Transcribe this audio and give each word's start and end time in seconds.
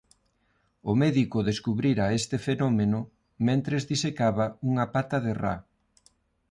O 0.91 0.93
médico 1.03 1.37
descubrira 1.49 2.05
este 2.19 2.37
fenómeno 2.47 2.99
mentres 3.47 3.83
disecaba 3.91 4.45
unha 4.69 4.85
pata 4.95 5.17
de 5.25 5.33
ra. 5.43 5.55